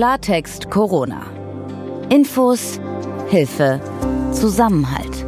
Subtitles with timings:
[0.00, 1.26] Klartext Corona.
[2.08, 2.80] Infos,
[3.28, 3.82] Hilfe,
[4.32, 5.26] Zusammenhalt.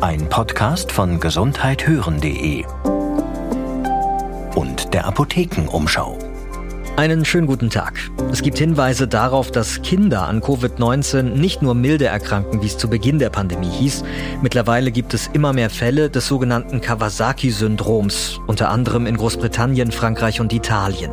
[0.00, 2.64] Ein Podcast von gesundheithören.de
[4.54, 6.29] und der Apothekenumschau.
[7.00, 7.98] Einen schönen guten Tag.
[8.30, 12.90] Es gibt Hinweise darauf, dass Kinder an Covid-19 nicht nur milde erkranken, wie es zu
[12.90, 14.04] Beginn der Pandemie hieß.
[14.42, 20.52] Mittlerweile gibt es immer mehr Fälle des sogenannten Kawasaki-Syndroms, unter anderem in Großbritannien, Frankreich und
[20.52, 21.10] Italien.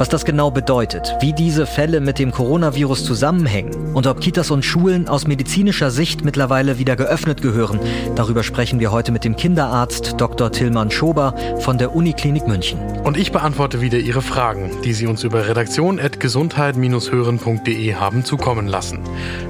[0.00, 4.64] Was das genau bedeutet, wie diese Fälle mit dem Coronavirus zusammenhängen und ob Kitas und
[4.64, 7.78] Schulen aus medizinischer Sicht mittlerweile wieder geöffnet gehören,
[8.16, 10.50] darüber sprechen wir heute mit dem Kinderarzt Dr.
[10.52, 12.78] Tillmann Schober von der Uniklinik München.
[13.04, 19.00] Und ich beantworte wieder Ihre Fragen, die Sie uns über redaktion.gesundheit-hören.de haben zukommen lassen.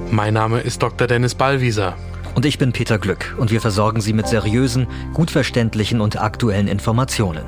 [0.09, 1.07] Mein Name ist Dr.
[1.07, 1.95] Dennis Ballwieser.
[2.33, 6.67] Und ich bin Peter Glück und wir versorgen Sie mit seriösen, gut verständlichen und aktuellen
[6.67, 7.43] Informationen.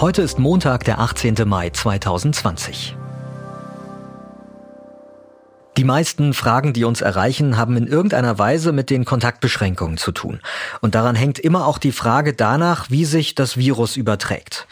[0.00, 1.34] Heute ist Montag, der 18.
[1.46, 2.96] Mai 2020.
[5.78, 10.40] Die meisten Fragen, die uns erreichen, haben in irgendeiner Weise mit den Kontaktbeschränkungen zu tun.
[10.80, 14.66] Und daran hängt immer auch die Frage danach, wie sich das Virus überträgt.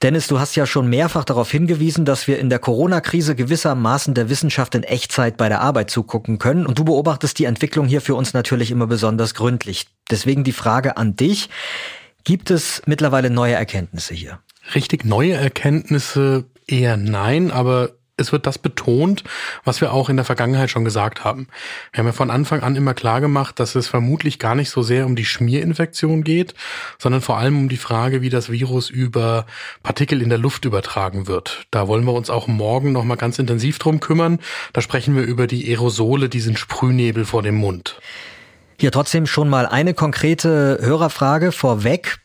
[0.00, 4.30] Dennis, du hast ja schon mehrfach darauf hingewiesen, dass wir in der Corona-Krise gewissermaßen der
[4.30, 6.64] Wissenschaft in Echtzeit bei der Arbeit zugucken können.
[6.64, 9.88] Und du beobachtest die Entwicklung hier für uns natürlich immer besonders gründlich.
[10.10, 11.50] Deswegen die Frage an dich.
[12.24, 14.38] Gibt es mittlerweile neue Erkenntnisse hier?
[14.74, 19.24] Richtig neue Erkenntnisse eher nein, aber es wird das betont,
[19.64, 21.48] was wir auch in der Vergangenheit schon gesagt haben.
[21.92, 24.82] Wir haben ja von Anfang an immer klar gemacht, dass es vermutlich gar nicht so
[24.82, 26.54] sehr um die Schmierinfektion geht,
[26.98, 29.44] sondern vor allem um die Frage, wie das Virus über
[29.82, 31.66] Partikel in der Luft übertragen wird.
[31.70, 34.38] Da wollen wir uns auch morgen nochmal ganz intensiv drum kümmern.
[34.72, 38.00] Da sprechen wir über die Aerosole, diesen Sprühnebel vor dem Mund.
[38.78, 42.18] Hier trotzdem schon mal eine konkrete Hörerfrage vorweg.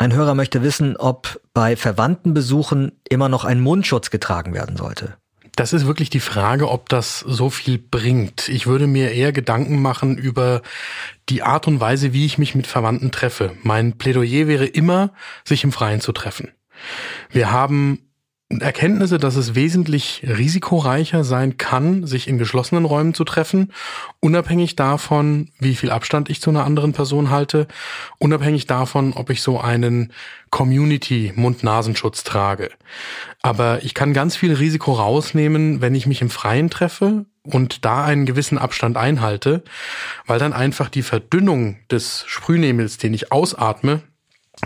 [0.00, 5.16] Ein Hörer möchte wissen, ob bei Verwandtenbesuchen immer noch ein Mundschutz getragen werden sollte.
[5.58, 8.48] Das ist wirklich die Frage, ob das so viel bringt.
[8.48, 10.62] Ich würde mir eher Gedanken machen über
[11.28, 13.56] die Art und Weise, wie ich mich mit Verwandten treffe.
[13.64, 15.12] Mein Plädoyer wäre immer,
[15.44, 16.52] sich im Freien zu treffen.
[17.30, 18.07] Wir haben
[18.50, 23.72] Erkenntnisse, dass es wesentlich risikoreicher sein kann, sich in geschlossenen Räumen zu treffen,
[24.20, 27.68] unabhängig davon, wie viel Abstand ich zu einer anderen Person halte,
[28.18, 30.14] unabhängig davon, ob ich so einen
[30.48, 32.70] Community-Mund-Nasenschutz trage.
[33.42, 38.04] Aber ich kann ganz viel Risiko rausnehmen, wenn ich mich im Freien treffe und da
[38.06, 39.62] einen gewissen Abstand einhalte,
[40.26, 44.02] weil dann einfach die Verdünnung des Sprühnebels, den ich ausatme,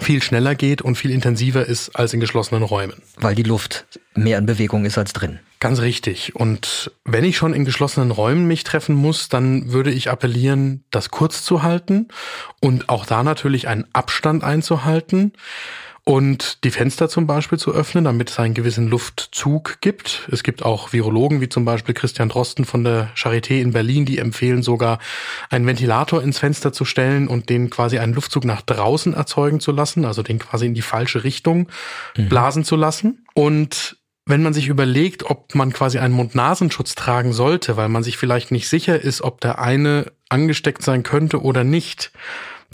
[0.00, 3.02] viel schneller geht und viel intensiver ist als in geschlossenen Räumen.
[3.16, 5.38] Weil die Luft mehr in Bewegung ist als drin.
[5.60, 6.34] Ganz richtig.
[6.34, 11.10] Und wenn ich schon in geschlossenen Räumen mich treffen muss, dann würde ich appellieren, das
[11.10, 12.08] kurz zu halten
[12.60, 15.32] und auch da natürlich einen Abstand einzuhalten
[16.04, 20.28] und die Fenster zum Beispiel zu öffnen, damit es einen gewissen Luftzug gibt.
[20.32, 24.18] Es gibt auch Virologen wie zum Beispiel Christian Drosten von der Charité in Berlin, die
[24.18, 24.98] empfehlen sogar,
[25.48, 29.70] einen Ventilator ins Fenster zu stellen und den quasi einen Luftzug nach draußen erzeugen zu
[29.70, 31.68] lassen, also den quasi in die falsche Richtung
[32.16, 32.28] mhm.
[32.28, 33.24] blasen zu lassen.
[33.34, 33.96] Und
[34.26, 38.50] wenn man sich überlegt, ob man quasi einen Mund-Nasenschutz tragen sollte, weil man sich vielleicht
[38.50, 42.10] nicht sicher ist, ob der eine angesteckt sein könnte oder nicht,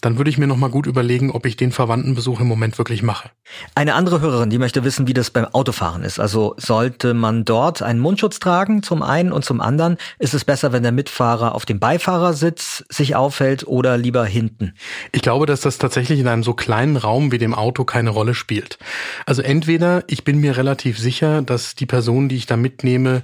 [0.00, 3.30] dann würde ich mir nochmal gut überlegen, ob ich den Verwandtenbesuch im Moment wirklich mache.
[3.74, 6.20] Eine andere Hörerin, die möchte wissen, wie das beim Autofahren ist.
[6.20, 10.72] Also sollte man dort einen Mundschutz tragen zum einen und zum anderen ist es besser,
[10.72, 14.74] wenn der Mitfahrer auf dem Beifahrersitz sich aufhält oder lieber hinten?
[15.12, 18.34] Ich glaube, dass das tatsächlich in einem so kleinen Raum wie dem Auto keine Rolle
[18.34, 18.78] spielt.
[19.26, 23.22] Also entweder ich bin mir relativ sicher, dass die Person, die ich da mitnehme,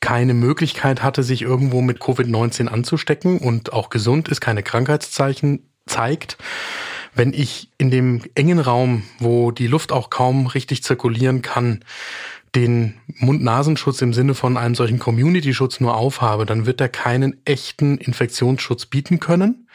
[0.00, 6.38] keine Möglichkeit hatte, sich irgendwo mit Covid-19 anzustecken und auch gesund ist, keine Krankheitszeichen zeigt,
[7.14, 11.84] wenn ich in dem engen Raum, wo die Luft auch kaum richtig zirkulieren kann,
[12.54, 17.98] den Mund-Nasenschutz im Sinne von einem solchen Community-Schutz nur aufhabe, dann wird er keinen echten
[17.98, 19.68] Infektionsschutz bieten können.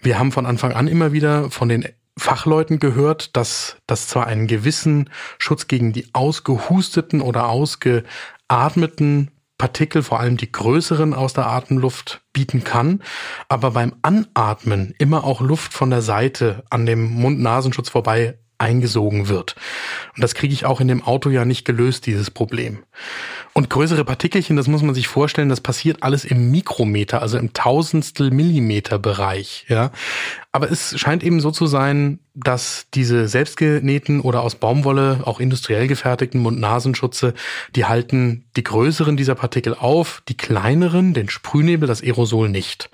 [0.00, 1.88] Wir haben von Anfang an immer wieder von den
[2.18, 5.08] Fachleuten gehört, dass das zwar einen gewissen
[5.38, 9.30] Schutz gegen die ausgehusteten oder ausgeatmeten
[9.62, 13.00] Partikel, vor allem die größeren aus der Atemluft bieten kann,
[13.48, 19.54] aber beim Anatmen immer auch Luft von der Seite an dem Mund-Nasenschutz vorbei eingesogen wird.
[20.16, 22.82] Und das kriege ich auch in dem Auto ja nicht gelöst, dieses Problem.
[23.52, 27.52] Und größere Partikelchen, das muss man sich vorstellen, das passiert alles im Mikrometer, also im
[27.52, 29.92] Tausendstel Millimeter Bereich, ja.
[30.54, 35.88] Aber es scheint eben so zu sein, dass diese selbstgenähten oder aus Baumwolle auch industriell
[35.88, 37.32] gefertigten Mund-Nasenschutze,
[37.74, 42.90] die halten die größeren dieser Partikel auf, die kleineren, den Sprühnebel, das Aerosol nicht.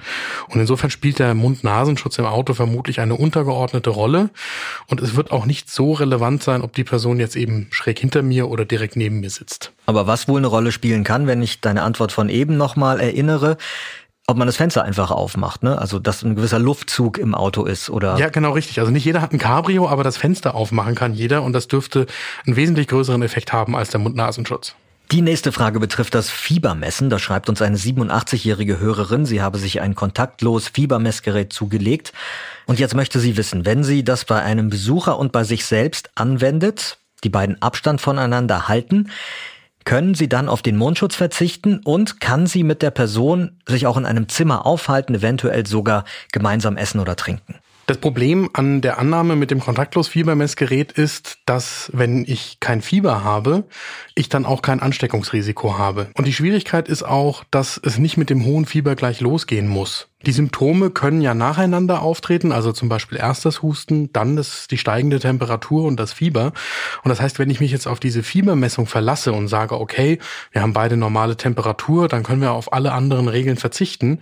[0.48, 4.30] Und insofern spielt der Mund-Nasenschutz im Auto vermutlich eine untergeordnete Rolle.
[4.86, 8.22] Und es wird auch nicht so relevant sein, ob die Person jetzt eben schräg hinter
[8.22, 9.72] mir oder direkt neben mir sitzt.
[9.86, 13.56] Aber was wohl eine Rolle spielen kann, wenn ich deine Antwort von eben nochmal erinnere,
[14.28, 15.78] ob man das Fenster einfach aufmacht, ne?
[15.78, 18.18] Also dass ein gewisser Luftzug im Auto ist oder.
[18.18, 18.78] Ja, genau richtig.
[18.78, 22.06] Also nicht jeder hat ein Cabrio, aber das Fenster aufmachen kann jeder und das dürfte
[22.46, 24.74] einen wesentlich größeren Effekt haben als der Mund-Nasenschutz.
[25.10, 27.08] Die nächste Frage betrifft das Fiebermessen.
[27.08, 32.12] Da schreibt uns eine 87-jährige Hörerin, sie habe sich ein kontaktlos Fiebermessgerät zugelegt.
[32.66, 36.10] Und jetzt möchte sie wissen, wenn sie das bei einem Besucher und bei sich selbst
[36.14, 39.10] anwendet, die beiden Abstand voneinander halten,
[39.88, 43.96] können sie dann auf den Mundschutz verzichten und kann sie mit der Person sich auch
[43.96, 47.54] in einem Zimmer aufhalten, eventuell sogar gemeinsam essen oder trinken?
[47.86, 53.64] Das Problem an der Annahme mit dem Kontaktlos-Fiebermessgerät ist, dass wenn ich kein Fieber habe,
[54.14, 56.08] ich dann auch kein Ansteckungsrisiko habe.
[56.12, 60.08] Und die Schwierigkeit ist auch, dass es nicht mit dem hohen Fieber gleich losgehen muss.
[60.26, 64.76] Die Symptome können ja nacheinander auftreten, also zum Beispiel erst das Husten, dann das, die
[64.76, 66.52] steigende Temperatur und das Fieber.
[67.04, 70.18] Und das heißt, wenn ich mich jetzt auf diese Fiebermessung verlasse und sage, okay,
[70.50, 74.18] wir haben beide normale Temperatur, dann können wir auf alle anderen Regeln verzichten,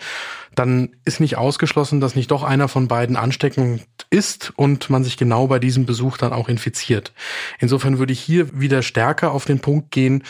[0.55, 5.17] dann ist nicht ausgeschlossen, dass nicht doch einer von beiden ansteckend ist und man sich
[5.17, 7.13] genau bei diesem Besuch dann auch infiziert.
[7.59, 10.25] Insofern würde ich hier wieder stärker auf den Punkt gehen,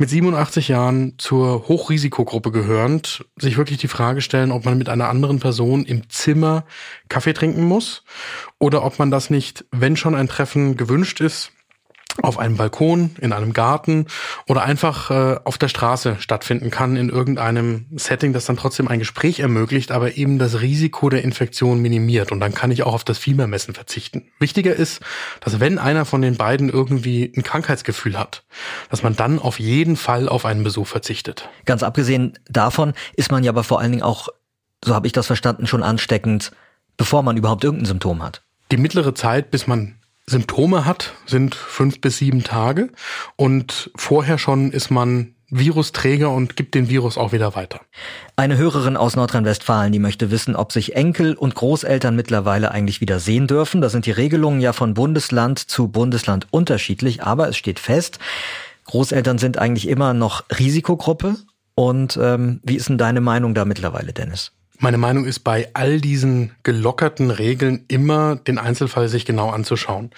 [0.00, 5.10] mit 87 Jahren zur Hochrisikogruppe gehörend, sich wirklich die Frage stellen, ob man mit einer
[5.10, 6.64] anderen Person im Zimmer
[7.10, 8.02] Kaffee trinken muss
[8.58, 11.52] oder ob man das nicht, wenn schon ein Treffen gewünscht ist,
[12.22, 14.06] auf einem Balkon, in einem Garten
[14.46, 18.98] oder einfach äh, auf der Straße stattfinden kann in irgendeinem Setting, das dann trotzdem ein
[18.98, 22.32] Gespräch ermöglicht, aber eben das Risiko der Infektion minimiert.
[22.32, 24.28] Und dann kann ich auch auf das Fiebermessen verzichten.
[24.38, 25.00] Wichtiger ist,
[25.40, 28.44] dass wenn einer von den beiden irgendwie ein Krankheitsgefühl hat,
[28.90, 31.48] dass man dann auf jeden Fall auf einen Besuch verzichtet.
[31.64, 34.28] Ganz abgesehen davon ist man ja aber vor allen Dingen auch,
[34.84, 36.52] so habe ich das verstanden, schon ansteckend,
[36.96, 38.42] bevor man überhaupt irgendein Symptom hat.
[38.72, 39.99] Die mittlere Zeit, bis man
[40.30, 42.90] Symptome hat, sind fünf bis sieben Tage.
[43.34, 47.80] Und vorher schon ist man Virusträger und gibt den Virus auch wieder weiter.
[48.36, 53.18] Eine Hörerin aus Nordrhein-Westfalen, die möchte wissen, ob sich Enkel und Großeltern mittlerweile eigentlich wieder
[53.18, 53.80] sehen dürfen.
[53.80, 58.20] Da sind die Regelungen ja von Bundesland zu Bundesland unterschiedlich, aber es steht fest,
[58.84, 61.36] Großeltern sind eigentlich immer noch Risikogruppe.
[61.74, 64.52] Und ähm, wie ist denn deine Meinung da mittlerweile, Dennis?
[64.82, 70.10] Meine Meinung ist bei all diesen gelockerten Regeln immer den Einzelfall sich genau anzuschauen.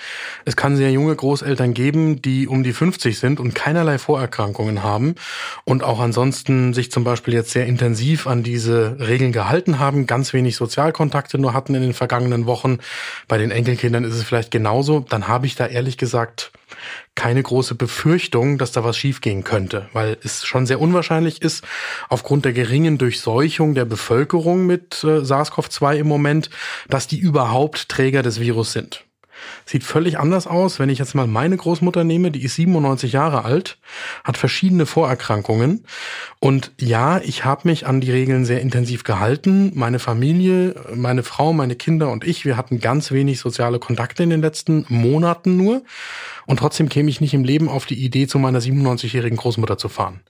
[0.45, 5.17] Es kann sehr junge Großeltern geben, die um die 50 sind und keinerlei Vorerkrankungen haben
[5.65, 10.33] und auch ansonsten sich zum Beispiel jetzt sehr intensiv an diese Regeln gehalten haben, ganz
[10.33, 12.79] wenig Sozialkontakte nur hatten in den vergangenen Wochen.
[13.27, 15.01] Bei den Enkelkindern ist es vielleicht genauso.
[15.01, 16.53] Dann habe ich da ehrlich gesagt
[17.15, 21.65] keine große Befürchtung, dass da was schiefgehen könnte, weil es schon sehr unwahrscheinlich ist,
[22.09, 26.51] aufgrund der geringen Durchseuchung der Bevölkerung mit äh, SARS-CoV-2 im Moment,
[26.89, 29.05] dass die überhaupt Träger des Virus sind.
[29.65, 33.45] Sieht völlig anders aus, wenn ich jetzt mal meine Großmutter nehme, die ist 97 Jahre
[33.45, 33.79] alt,
[34.25, 35.85] hat verschiedene Vorerkrankungen
[36.41, 39.73] und ja, ich habe mich an die Regeln sehr intensiv gehalten.
[39.75, 44.31] Meine Familie, meine Frau, meine Kinder und ich, wir hatten ganz wenig soziale Kontakte in
[44.31, 45.83] den letzten Monaten nur
[46.47, 49.89] und trotzdem käme ich nicht im Leben auf die Idee, zu meiner 97-jährigen Großmutter zu
[49.89, 50.21] fahren.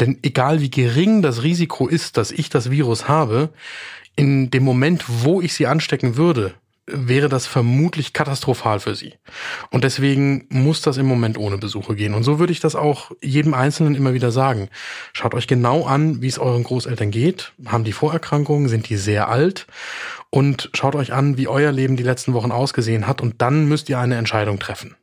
[0.00, 3.50] Denn egal wie gering das Risiko ist, dass ich das Virus habe,
[4.16, 6.54] in dem Moment, wo ich sie anstecken würde,
[6.86, 9.14] wäre das vermutlich katastrophal für sie.
[9.70, 12.14] Und deswegen muss das im Moment ohne Besuche gehen.
[12.14, 14.68] Und so würde ich das auch jedem Einzelnen immer wieder sagen.
[15.12, 17.52] Schaut euch genau an, wie es euren Großeltern geht.
[17.66, 18.68] Haben die Vorerkrankungen?
[18.68, 19.66] Sind die sehr alt?
[20.30, 23.20] Und schaut euch an, wie euer Leben die letzten Wochen ausgesehen hat.
[23.20, 24.96] Und dann müsst ihr eine Entscheidung treffen.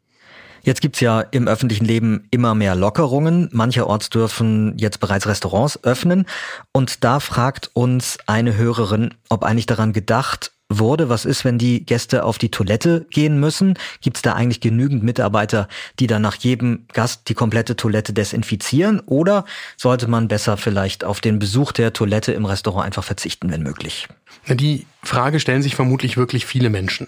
[0.61, 3.47] Jetzt gibt's ja im öffentlichen Leben immer mehr Lockerungen.
[3.53, 6.25] Mancherorts dürfen jetzt bereits Restaurants öffnen.
[6.73, 11.09] Und da fragt uns eine Hörerin, ob eigentlich daran gedacht wurde.
[11.09, 13.77] Was ist, wenn die Gäste auf die Toilette gehen müssen?
[14.01, 15.67] Gibt es da eigentlich genügend Mitarbeiter,
[15.99, 18.99] die dann nach jedem Gast die komplette Toilette desinfizieren?
[19.01, 19.45] Oder
[19.77, 24.07] sollte man besser vielleicht auf den Besuch der Toilette im Restaurant einfach verzichten, wenn möglich?
[24.47, 27.07] Die Frage stellen sich vermutlich wirklich viele Menschen.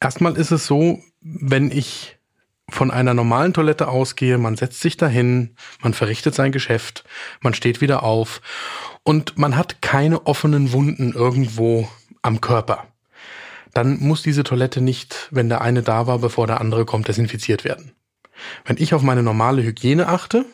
[0.00, 2.16] Erstmal ist es so, wenn ich
[2.70, 7.04] von einer normalen Toilette ausgehe, man setzt sich dahin, man verrichtet sein Geschäft,
[7.40, 8.40] man steht wieder auf
[9.02, 11.88] und man hat keine offenen Wunden irgendwo
[12.24, 12.86] am Körper,
[13.74, 17.64] dann muss diese Toilette nicht, wenn der eine da war, bevor der andere kommt, desinfiziert
[17.64, 17.92] werden.
[18.64, 20.44] Wenn ich auf meine normale Hygiene achte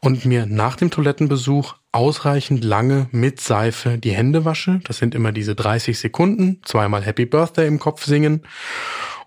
[0.00, 5.32] und mir nach dem Toilettenbesuch ausreichend lange mit Seife die Hände wasche, das sind immer
[5.32, 8.42] diese 30 Sekunden, zweimal Happy Birthday im Kopf singen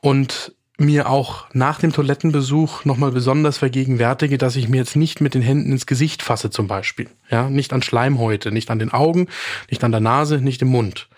[0.01, 5.33] und mir auch nach dem Toilettenbesuch nochmal besonders vergegenwärtige, dass ich mir jetzt nicht mit
[5.33, 7.09] den Händen ins Gesicht fasse zum Beispiel.
[7.29, 9.27] Ja, nicht an Schleimhäute, nicht an den Augen,
[9.69, 11.09] nicht an der Nase, nicht im Mund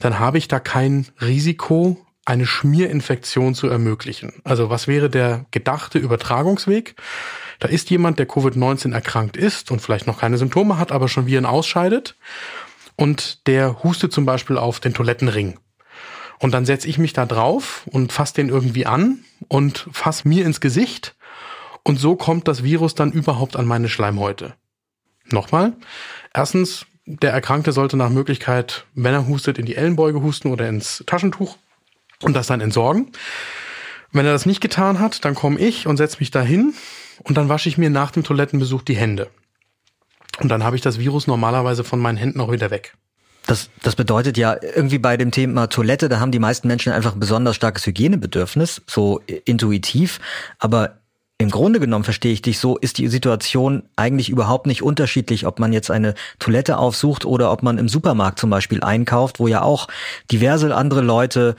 [0.00, 4.32] dann habe ich da kein Risiko, eine Schmierinfektion zu ermöglichen.
[4.44, 6.96] Also was wäre der gedachte Übertragungsweg?
[7.58, 11.26] Da ist jemand, der Covid-19 erkrankt ist und vielleicht noch keine Symptome hat, aber schon
[11.26, 12.16] Viren ausscheidet.
[12.96, 15.58] Und der hustet zum Beispiel auf den Toilettenring.
[16.38, 20.46] Und dann setze ich mich da drauf und fasse den irgendwie an und fasse mir
[20.46, 21.16] ins Gesicht.
[21.82, 24.54] Und so kommt das Virus dann überhaupt an meine Schleimhäute.
[25.30, 25.76] Nochmal.
[26.32, 26.86] Erstens,
[27.18, 31.56] der Erkrankte sollte nach Möglichkeit, wenn er hustet, in die Ellenbeuge husten oder ins Taschentuch
[32.22, 33.10] und das dann entsorgen.
[34.12, 36.74] Wenn er das nicht getan hat, dann komme ich und setze mich dahin
[37.22, 39.28] und dann wasche ich mir nach dem Toilettenbesuch die Hände.
[40.38, 42.94] Und dann habe ich das Virus normalerweise von meinen Händen auch wieder weg.
[43.46, 47.14] Das, das bedeutet ja irgendwie bei dem Thema Toilette, da haben die meisten Menschen einfach
[47.14, 50.20] ein besonders starkes Hygienebedürfnis, so intuitiv.
[50.58, 50.99] Aber
[51.40, 55.58] im Grunde genommen verstehe ich dich so, ist die Situation eigentlich überhaupt nicht unterschiedlich, ob
[55.58, 59.62] man jetzt eine Toilette aufsucht oder ob man im Supermarkt zum Beispiel einkauft, wo ja
[59.62, 59.88] auch
[60.30, 61.56] diverse andere Leute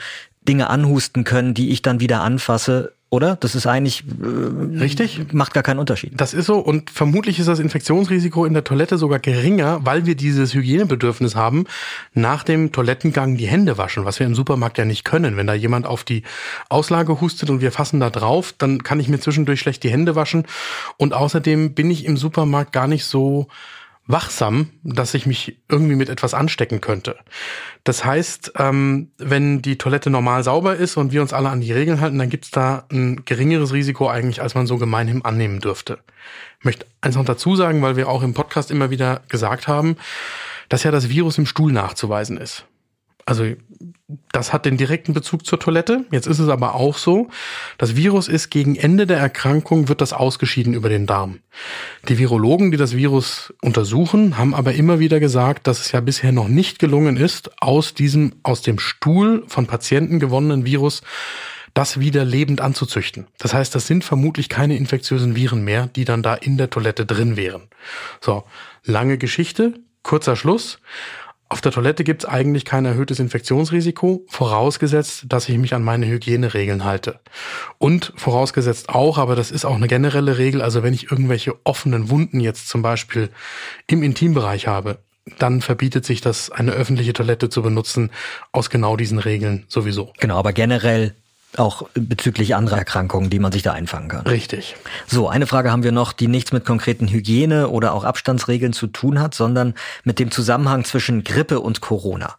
[0.47, 3.35] Dinge anhusten können, die ich dann wieder anfasse oder?
[3.35, 6.13] Das ist eigentlich äh, richtig, macht gar keinen Unterschied.
[6.15, 10.15] Das ist so und vermutlich ist das Infektionsrisiko in der Toilette sogar geringer, weil wir
[10.15, 11.65] dieses Hygienebedürfnis haben,
[12.13, 15.35] nach dem Toilettengang die Hände waschen, was wir im Supermarkt ja nicht können.
[15.35, 16.23] Wenn da jemand auf die
[16.69, 20.15] Auslage hustet und wir fassen da drauf, dann kann ich mir zwischendurch schlecht die Hände
[20.15, 20.45] waschen
[20.95, 23.47] und außerdem bin ich im Supermarkt gar nicht so
[24.07, 27.17] wachsam, dass ich mich irgendwie mit etwas anstecken könnte.
[27.83, 31.71] Das heißt, ähm, wenn die Toilette normal sauber ist und wir uns alle an die
[31.71, 35.59] Regeln halten, dann gibt es da ein geringeres Risiko eigentlich, als man so gemeinhin annehmen
[35.59, 35.99] dürfte.
[36.59, 39.97] Ich möchte eins noch dazu sagen, weil wir auch im Podcast immer wieder gesagt haben,
[40.69, 42.65] dass ja das Virus im Stuhl nachzuweisen ist.
[43.25, 43.45] Also
[44.31, 46.05] das hat den direkten Bezug zur Toilette.
[46.11, 47.29] Jetzt ist es aber auch so,
[47.77, 51.39] das Virus ist gegen Ende der Erkrankung, wird das ausgeschieden über den Darm.
[52.07, 56.31] Die Virologen, die das Virus untersuchen, haben aber immer wieder gesagt, dass es ja bisher
[56.31, 61.01] noch nicht gelungen ist, aus diesem, aus dem Stuhl von Patienten gewonnenen Virus
[61.73, 63.27] das wieder lebend anzuzüchten.
[63.37, 67.05] Das heißt, das sind vermutlich keine infektiösen Viren mehr, die dann da in der Toilette
[67.05, 67.69] drin wären.
[68.19, 68.43] So,
[68.83, 70.79] lange Geschichte, kurzer Schluss.
[71.51, 76.07] Auf der Toilette gibt es eigentlich kein erhöhtes Infektionsrisiko, vorausgesetzt, dass ich mich an meine
[76.07, 77.19] Hygieneregeln halte.
[77.77, 82.09] Und vorausgesetzt auch, aber das ist auch eine generelle Regel, also wenn ich irgendwelche offenen
[82.09, 83.31] Wunden jetzt zum Beispiel
[83.85, 84.99] im Intimbereich habe,
[85.39, 88.11] dann verbietet sich das, eine öffentliche Toilette zu benutzen,
[88.53, 90.13] aus genau diesen Regeln sowieso.
[90.21, 91.15] Genau, aber generell
[91.57, 94.25] auch bezüglich anderer Erkrankungen, die man sich da einfangen kann.
[94.27, 94.75] Richtig.
[95.07, 98.87] So, eine Frage haben wir noch, die nichts mit konkreten Hygiene- oder auch Abstandsregeln zu
[98.87, 102.35] tun hat, sondern mit dem Zusammenhang zwischen Grippe und Corona.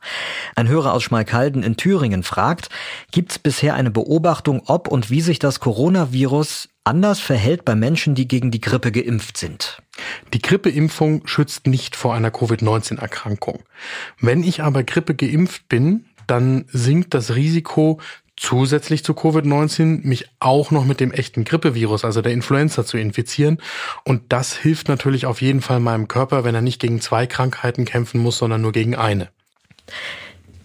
[0.56, 2.68] Ein Hörer aus Schmalkalden in Thüringen fragt,
[3.10, 8.14] gibt es bisher eine Beobachtung, ob und wie sich das Coronavirus anders verhält bei Menschen,
[8.14, 9.82] die gegen die Grippe geimpft sind?
[10.32, 13.62] Die Grippeimpfung schützt nicht vor einer Covid-19-Erkrankung.
[14.20, 18.00] Wenn ich aber Grippe geimpft bin, dann sinkt das Risiko
[18.36, 23.58] zusätzlich zu Covid-19 mich auch noch mit dem echten Grippevirus, also der Influenza, zu infizieren.
[24.04, 27.84] Und das hilft natürlich auf jeden Fall meinem Körper, wenn er nicht gegen zwei Krankheiten
[27.84, 29.28] kämpfen muss, sondern nur gegen eine.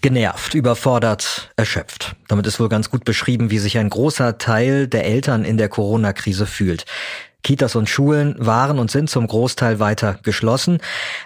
[0.02, 2.16] Genervt, überfordert, erschöpft.
[2.28, 5.70] Damit ist wohl ganz gut beschrieben, wie sich ein großer Teil der Eltern in der
[5.70, 6.86] Corona-Krise fühlt.
[7.48, 10.80] Kitas und Schulen waren und sind zum Großteil weiter geschlossen.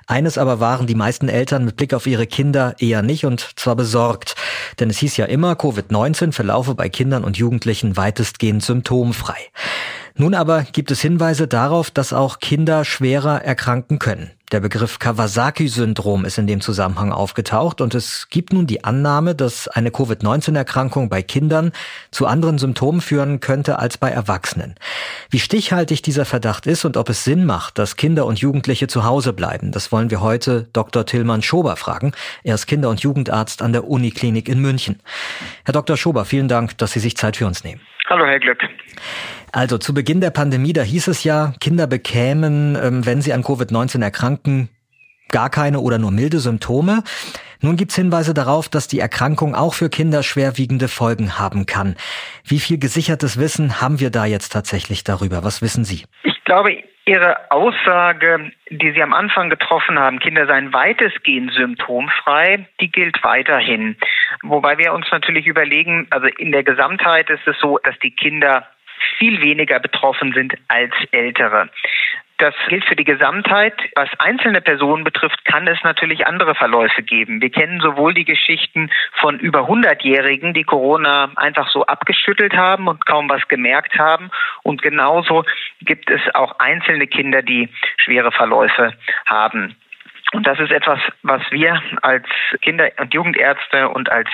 [0.05, 3.75] Eines aber waren die meisten Eltern mit Blick auf ihre Kinder eher nicht und zwar
[3.75, 4.35] besorgt.
[4.79, 9.39] Denn es hieß ja immer, Covid-19 verlaufe bei Kindern und Jugendlichen weitestgehend symptomfrei.
[10.15, 14.31] Nun aber gibt es Hinweise darauf, dass auch Kinder schwerer erkranken können.
[14.51, 19.69] Der Begriff Kawasaki-Syndrom ist in dem Zusammenhang aufgetaucht und es gibt nun die Annahme, dass
[19.69, 21.71] eine Covid-19-Erkrankung bei Kindern
[22.11, 24.75] zu anderen Symptomen führen könnte als bei Erwachsenen.
[25.29, 29.05] Wie stichhaltig dieser Verdacht ist und ob es Sinn macht, dass Kinder und Jugendliche zu
[29.05, 31.05] Hause bleiben, das wollen wir heute Dr.
[31.05, 32.11] Tillmann Schober fragen.
[32.43, 34.99] Er ist Kinder- und Jugendarzt an der Uniklinik in München.
[35.63, 35.95] Herr Dr.
[35.95, 37.79] Schober, vielen Dank, dass Sie sich Zeit für uns nehmen.
[38.09, 38.59] Hallo, Herr Glück.
[39.51, 43.43] Also zu Beginn der Pandemie, da hieß es ja, Kinder bekämen, ähm, wenn sie an
[43.43, 44.69] Covid-19 erkranken,
[45.29, 47.03] gar keine oder nur milde Symptome.
[47.61, 51.95] Nun gibt's Hinweise darauf, dass die Erkrankung auch für Kinder schwerwiegende Folgen haben kann.
[52.43, 55.43] Wie viel gesichertes Wissen haben wir da jetzt tatsächlich darüber?
[55.43, 56.05] Was wissen Sie?
[56.41, 62.91] Ich glaube, Ihre Aussage, die Sie am Anfang getroffen haben, Kinder seien weitestgehend symptomfrei, die
[62.91, 63.95] gilt weiterhin.
[64.41, 68.67] Wobei wir uns natürlich überlegen, also in der Gesamtheit ist es so, dass die Kinder
[69.17, 71.69] viel weniger betroffen sind als Ältere.
[72.41, 73.75] Das gilt für die Gesamtheit.
[73.93, 77.39] Was einzelne Personen betrifft, kann es natürlich andere Verläufe geben.
[77.39, 83.05] Wir kennen sowohl die Geschichten von über 100-Jährigen, die Corona einfach so abgeschüttelt haben und
[83.05, 84.31] kaum was gemerkt haben.
[84.63, 85.45] Und genauso
[85.81, 88.93] gibt es auch einzelne Kinder, die schwere Verläufe
[89.27, 89.75] haben.
[90.33, 92.25] Und das ist etwas, was wir als
[92.61, 94.29] Kinder- und Jugendärzte und als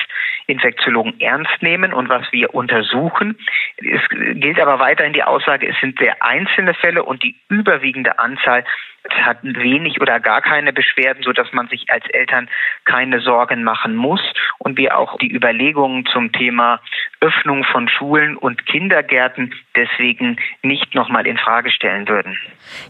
[0.45, 3.37] Infektiologen ernst nehmen und was wir untersuchen.
[3.77, 8.63] Es gilt aber weiterhin die Aussage, es sind sehr einzelne Fälle und die überwiegende Anzahl
[9.11, 12.49] hat wenig oder gar keine Beschwerden, so dass man sich als Eltern
[12.85, 14.21] keine Sorgen machen muss
[14.59, 16.81] und wir auch die Überlegungen zum Thema
[17.19, 22.37] Öffnung von Schulen und Kindergärten deswegen nicht nochmal in Frage stellen würden.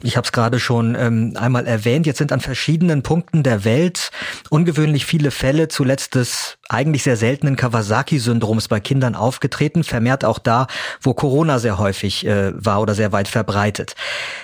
[0.03, 2.05] Ich habe es gerade schon ähm, einmal erwähnt.
[2.05, 4.11] Jetzt sind an verschiedenen Punkten der Welt
[4.49, 10.67] ungewöhnlich viele Fälle, zuletzt des eigentlich sehr seltenen Kawasaki-Syndroms bei Kindern aufgetreten, vermehrt auch da,
[11.01, 13.95] wo Corona sehr häufig äh, war oder sehr weit verbreitet.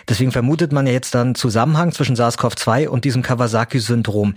[0.09, 4.35] Deswegen vermutet man ja jetzt dann Zusammenhang zwischen SARS-CoV-2 und diesem Kawasaki-Syndrom.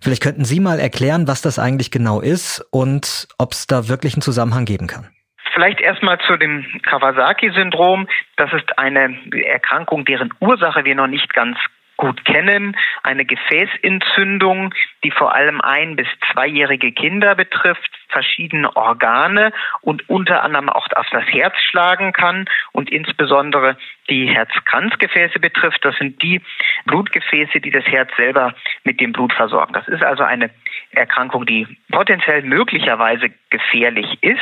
[0.00, 4.14] Vielleicht könnten Sie mal erklären, was das eigentlich genau ist und ob es da wirklich
[4.14, 5.08] einen Zusammenhang geben kann.
[5.54, 8.08] Vielleicht erstmal zu dem Kawasaki-Syndrom.
[8.36, 9.16] Das ist eine
[9.46, 11.56] Erkrankung, deren Ursache wir noch nicht ganz
[11.96, 14.74] gut kennen, eine Gefäßentzündung,
[15.04, 21.08] die vor allem ein- bis zweijährige Kinder betrifft, verschiedene Organe und unter anderem auch auf
[21.10, 23.76] das Herz schlagen kann und insbesondere
[24.10, 25.84] die Herzkranzgefäße betrifft.
[25.84, 26.40] Das sind die
[26.84, 29.72] Blutgefäße, die das Herz selber mit dem Blut versorgen.
[29.72, 30.50] Das ist also eine
[30.92, 34.40] Erkrankung, die potenziell möglicherweise gefährlich ist,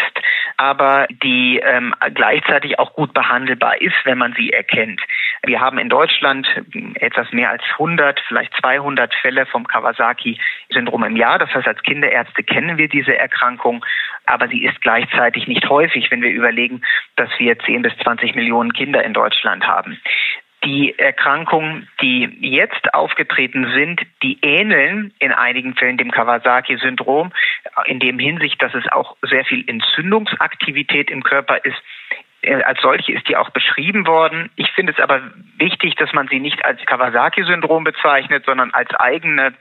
[0.57, 5.01] aber die ähm, gleichzeitig auch gut behandelbar ist, wenn man sie erkennt.
[5.45, 6.47] Wir haben in Deutschland
[6.97, 11.39] etwas mehr als 100, vielleicht 200 Fälle vom Kawasaki-Syndrom im Jahr.
[11.39, 13.85] Das heißt, als Kinderärzte kennen wir diese Erkrankung,
[14.27, 16.83] aber sie ist gleichzeitig nicht häufig, wenn wir überlegen,
[17.17, 20.01] dass wir 10 bis 20 Millionen Kinder in Deutschland haben.
[20.65, 27.33] Die Erkrankungen, die jetzt aufgetreten sind, die ähneln in einigen Fällen dem Kawasaki-Syndrom,
[27.85, 31.77] in dem Hinsicht, dass es auch sehr viel Entzündungsaktivität im Körper ist.
[32.41, 34.51] Äh, als solche ist die auch beschrieben worden.
[34.57, 35.21] Ich finde es aber
[35.59, 39.53] wichtig, dass man sie nicht als Kawasaki-Syndrom bezeichnet, sondern als eigene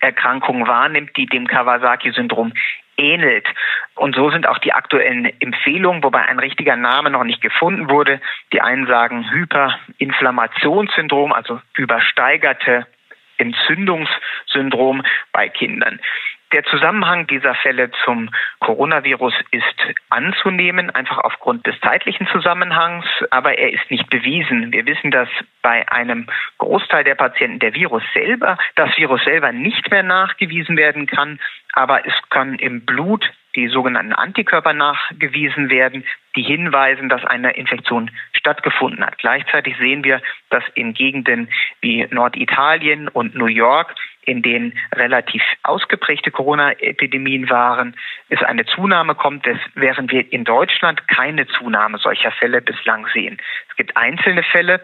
[0.00, 2.52] Erkrankung wahrnimmt, die dem Kawasaki-Syndrom
[2.96, 3.46] ähnelt.
[3.94, 8.20] Und so sind auch die aktuellen Empfehlungen, wobei ein richtiger Name noch nicht gefunden wurde.
[8.52, 12.86] Die einen sagen Hyperinflammationssyndrom, also übersteigerte
[13.38, 15.02] Entzündungssyndrom
[15.32, 16.00] bei Kindern.
[16.52, 18.28] Der Zusammenhang dieser Fälle zum
[18.60, 24.70] Coronavirus ist anzunehmen, einfach aufgrund des zeitlichen Zusammenhangs, aber er ist nicht bewiesen.
[24.70, 25.28] Wir wissen, dass
[25.62, 26.26] bei einem
[26.58, 31.40] Großteil der Patienten der Virus selber, das Virus selber nicht mehr nachgewiesen werden kann,
[31.72, 36.04] aber es kann im Blut die sogenannten Antikörper nachgewiesen werden,
[36.36, 39.18] die hinweisen, dass eine Infektion stattgefunden hat.
[39.18, 46.30] Gleichzeitig sehen wir, dass in Gegenden wie Norditalien und New York in denen relativ ausgeprägte
[46.30, 47.96] Corona-Epidemien waren,
[48.28, 53.38] es eine Zunahme kommt, während wir in Deutschland keine Zunahme solcher Fälle bislang sehen.
[53.70, 54.80] Es gibt einzelne Fälle,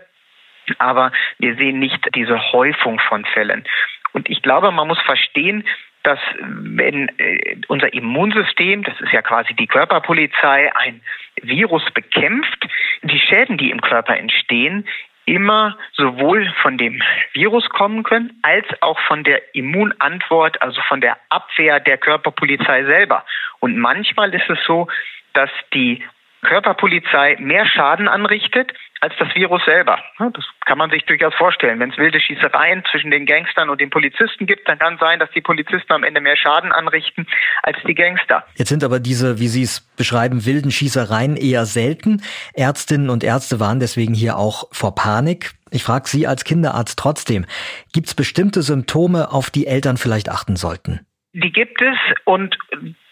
[0.79, 3.65] aber wir sehen nicht diese Häufung von Fällen.
[4.13, 5.65] Und ich glaube, man muss verstehen,
[6.03, 11.03] dass wenn äh, unser Immunsystem, das ist ja quasi die Körperpolizei, ein
[11.43, 12.67] Virus bekämpft,
[13.03, 14.87] die Schäden, die im Körper entstehen,
[15.29, 21.19] immer sowohl von dem Virus kommen können, als auch von der Immunantwort, also von der
[21.29, 23.25] Abwehr der Körperpolizei selber.
[23.61, 24.89] Und manchmal ist es so,
[25.35, 26.03] dass die
[26.43, 29.99] Körperpolizei mehr Schaden anrichtet als das Virus selber.
[30.19, 31.79] Das kann man sich durchaus vorstellen.
[31.81, 35.31] Wenn es wilde Schießereien zwischen den Gangstern und den Polizisten gibt, dann kann sein, dass
[35.31, 37.27] die Polizisten am Ende mehr Schaden anrichten
[37.63, 38.45] als die Gangster.
[38.57, 42.23] Jetzt sind aber diese, wie Sie es beschreiben, wilden Schießereien eher selten.
[42.55, 45.53] Ärztinnen und Ärzte waren deswegen hier auch vor Panik.
[45.71, 47.47] Ich frage Sie als Kinderarzt trotzdem,
[47.93, 51.07] gibt es bestimmte Symptome, auf die Eltern vielleicht achten sollten?
[51.33, 52.57] Die gibt es und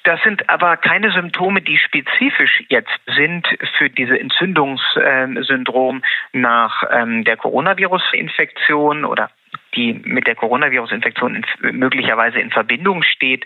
[0.06, 7.36] das sind aber keine Symptome, die spezifisch jetzt sind für diese Entzündungssyndrom nach ähm, der
[7.36, 9.30] Coronavirus-Infektion oder
[9.74, 13.44] die mit der Coronavirus-Infektion möglicherweise in Verbindung steht.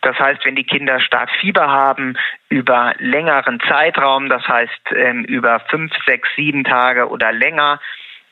[0.00, 5.60] Das heißt, wenn die Kinder stark Fieber haben über längeren Zeitraum, das heißt ähm, über
[5.70, 7.80] fünf, sechs, sieben Tage oder länger,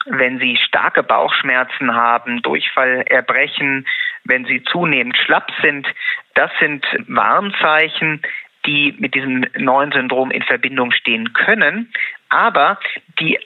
[0.06, 3.86] wenn sie starke Bauchschmerzen haben, Durchfall, Erbrechen,
[4.24, 5.86] wenn sie zunehmend schlapp sind,
[6.34, 8.22] das sind Warnzeichen,
[8.66, 11.92] die mit diesem neuen Syndrom in Verbindung stehen können,
[12.28, 12.78] aber
[13.18, 13.38] die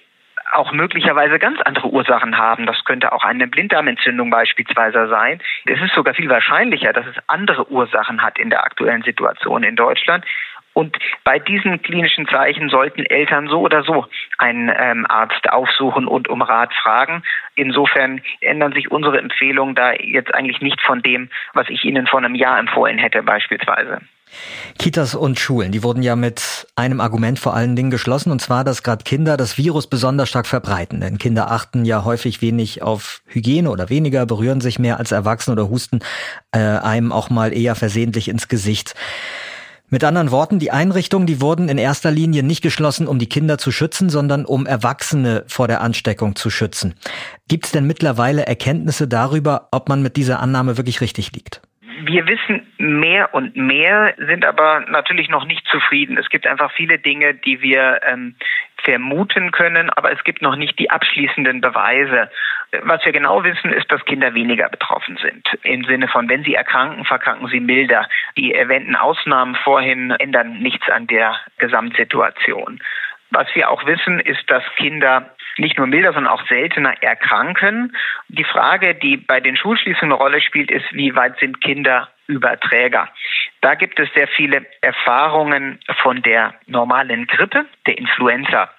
[0.53, 2.67] auch möglicherweise ganz andere Ursachen haben.
[2.67, 5.41] Das könnte auch eine Blinddarmentzündung beispielsweise sein.
[5.67, 9.75] Es ist sogar viel wahrscheinlicher, dass es andere Ursachen hat in der aktuellen Situation in
[9.75, 10.25] Deutschland.
[10.75, 14.07] Und bei diesen klinischen Zeichen sollten Eltern so oder so
[14.39, 17.23] einen ähm, Arzt aufsuchen und um Rat fragen.
[17.55, 22.19] Insofern ändern sich unsere Empfehlungen da jetzt eigentlich nicht von dem, was ich Ihnen vor
[22.19, 24.01] einem Jahr empfohlen hätte beispielsweise.
[24.79, 28.65] Kitas und Schulen, die wurden ja mit einem Argument vor allen Dingen geschlossen, und zwar,
[28.65, 31.01] dass gerade Kinder das Virus besonders stark verbreiten.
[31.01, 35.55] Denn Kinder achten ja häufig wenig auf Hygiene oder weniger, berühren sich mehr als Erwachsene
[35.55, 36.01] oder husten
[36.53, 38.95] äh, einem auch mal eher versehentlich ins Gesicht.
[39.91, 43.59] Mit anderen Worten, die Einrichtungen, die wurden in erster Linie nicht geschlossen, um die Kinder
[43.59, 46.95] zu schützen, sondern um Erwachsene vor der Ansteckung zu schützen.
[47.49, 51.61] Gibt es denn mittlerweile Erkenntnisse darüber, ob man mit dieser Annahme wirklich richtig liegt?
[52.07, 56.19] Wir wissen mehr und mehr, sind aber natürlich noch nicht zufrieden.
[56.19, 58.35] Es gibt einfach viele Dinge, die wir ähm,
[58.83, 62.31] vermuten können, aber es gibt noch nicht die abschließenden Beweise.
[62.83, 65.47] Was wir genau wissen, ist, dass Kinder weniger betroffen sind.
[65.63, 68.09] Im Sinne von, wenn sie erkranken, verkranken sie milder.
[68.37, 72.81] Die erwähnten Ausnahmen vorhin ändern nichts an der Gesamtsituation.
[73.31, 77.97] Was wir auch wissen, ist, dass Kinder nicht nur milder, sondern auch seltener erkranken.
[78.29, 83.09] Die Frage, die bei den Schulschließungen eine Rolle spielt, ist, wie weit sind Kinder Überträger?
[83.61, 88.71] Da gibt es sehr viele Erfahrungen von der normalen Grippe, der Influenza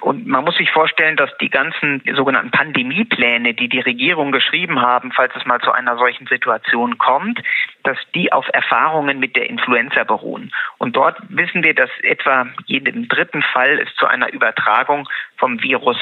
[0.00, 5.12] und man muss sich vorstellen, dass die ganzen sogenannten Pandemiepläne, die die Regierung geschrieben haben,
[5.12, 7.42] falls es mal zu einer solchen Situation kommt,
[7.82, 10.52] dass die auf Erfahrungen mit der Influenza beruhen.
[10.78, 15.98] Und dort wissen wir, dass etwa jedem dritten Fall es zu einer Übertragung vom Virus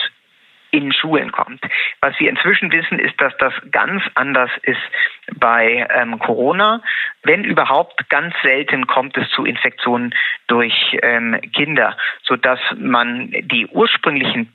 [0.73, 1.61] in Schulen kommt.
[2.01, 4.81] Was wir inzwischen wissen, ist, dass das ganz anders ist
[5.35, 6.83] bei ähm, Corona.
[7.23, 10.15] Wenn überhaupt, ganz selten kommt es zu Infektionen
[10.49, 14.53] durch ähm, Kinder, sodass man die ursprünglichen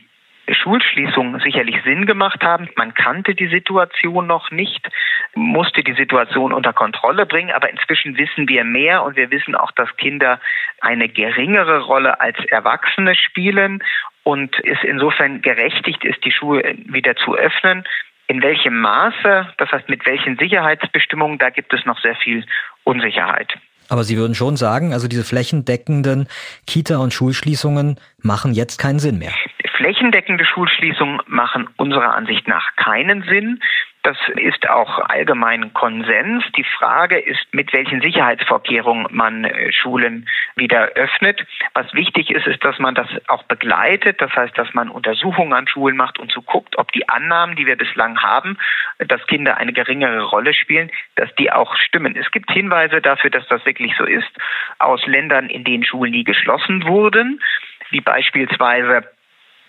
[0.50, 2.70] Schulschließungen sicherlich Sinn gemacht haben.
[2.76, 4.88] Man kannte die Situation noch nicht,
[5.36, 9.72] musste die Situation unter Kontrolle bringen, aber inzwischen wissen wir mehr und wir wissen auch,
[9.72, 10.40] dass Kinder
[10.80, 13.84] eine geringere Rolle als Erwachsene spielen
[14.28, 17.86] und es insofern gerechtigt ist, die Schuhe wieder zu öffnen.
[18.28, 22.46] In welchem Maße, das heißt mit welchen Sicherheitsbestimmungen, da gibt es noch sehr viel
[22.84, 23.54] Unsicherheit.
[23.88, 26.28] Aber Sie würden schon sagen, also diese flächendeckenden
[26.66, 29.32] Kita- und Schulschließungen machen jetzt keinen Sinn mehr.
[29.78, 33.62] Flächendeckende Schulschließungen machen unserer Ansicht nach keinen Sinn.
[34.08, 36.46] Das ist auch allgemein Konsens.
[36.56, 41.46] Die Frage ist, mit welchen Sicherheitsvorkehrungen man äh, Schulen wieder öffnet.
[41.74, 44.22] Was wichtig ist, ist, dass man das auch begleitet.
[44.22, 47.66] Das heißt, dass man Untersuchungen an Schulen macht und so guckt, ob die Annahmen, die
[47.66, 48.58] wir bislang haben,
[49.00, 52.16] dass Kinder eine geringere Rolle spielen, dass die auch stimmen.
[52.16, 54.32] Es gibt Hinweise dafür, dass das wirklich so ist,
[54.80, 57.42] aus Ländern, in denen Schulen nie geschlossen wurden,
[57.90, 59.04] wie beispielsweise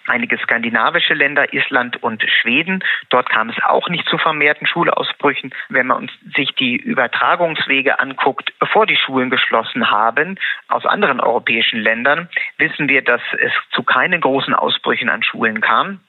[0.09, 2.83] einige skandinavische Länder, Island und Schweden.
[3.11, 5.55] Dort kam es auch nicht zu vermehrten Schulausbrüchen.
[5.69, 11.81] Wenn man uns sich die Übertragungswege anguckt, bevor die Schulen geschlossen haben, aus anderen europäischen
[11.81, 16.01] Ländern, wissen wir, dass es zu keinen großen Ausbrüchen an Schulen kam.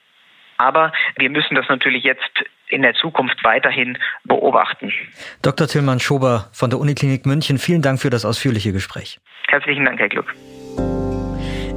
[0.56, 4.92] Aber wir müssen das natürlich jetzt in der Zukunft weiterhin beobachten.
[5.42, 5.66] Dr.
[5.66, 9.20] Tillmann Schober von der Uniklinik München, vielen Dank für das ausführliche Gespräch.
[9.48, 10.34] Herzlichen Dank, Herr Glück.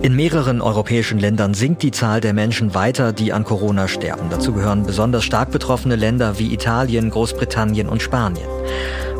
[0.04, 4.30] In mehreren europäischen Ländern sinkt die Zahl der Menschen weiter, die an Corona sterben.
[4.30, 8.50] Dazu gehören besonders stark betroffene Länder wie Italien, Großbritannien und Spanien.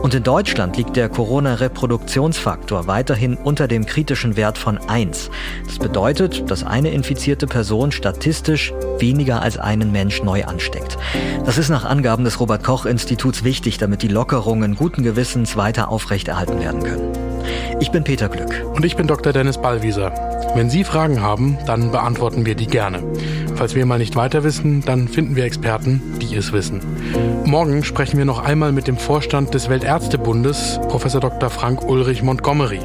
[0.02, 5.30] Und in Deutschland liegt der Corona-Reproduktionsfaktor weiterhin unter dem kritischen Wert von 1.
[5.66, 10.98] Das bedeutet, dass eine infizierte Person statistisch weniger als einen Mensch neu ansteckt.
[11.46, 15.88] Das ist nach Angaben des Robert Koch Instituts wichtig, damit die Lockerungen guten Gewissens weiter
[15.88, 17.14] aufrechterhalten werden können.
[17.80, 18.66] Ich bin Peter Glück.
[18.76, 19.32] Und ich bin Dr.
[19.32, 20.33] Dennis Ballwieser.
[20.56, 23.02] Wenn Sie Fragen haben, dann beantworten wir die gerne.
[23.56, 26.80] Falls wir mal nicht weiter wissen, dann finden wir Experten, die es wissen.
[27.46, 31.50] Morgen sprechen wir noch einmal mit dem Vorstand des Weltärztebundes, Professor Dr.
[31.50, 32.82] Frank Ulrich Montgomery.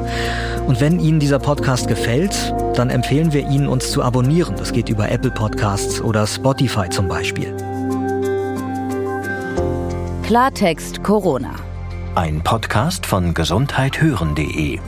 [0.66, 4.54] Und wenn Ihnen dieser Podcast gefällt, dann empfehlen wir Ihnen, uns zu abonnieren.
[4.56, 7.52] Das geht über Apple Podcasts oder Spotify zum Beispiel.
[10.22, 11.65] Klartext Corona.
[12.16, 14.80] Ein Podcast von gesundheithören.de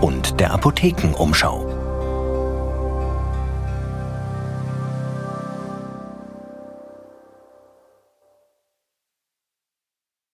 [0.00, 1.75] und der Apothekenumschau.